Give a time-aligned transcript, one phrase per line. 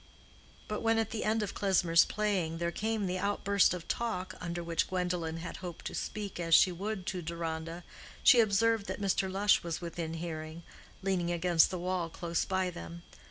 [0.67, 4.63] But when at the end of Klesmer's playing there came the outburst of talk under
[4.63, 7.83] which Gwendolen had hoped to speak as she would to Deronda,
[8.23, 9.31] she observed that Mr.
[9.31, 10.63] Lush was within hearing,
[11.03, 13.03] leaning against the wall close by them.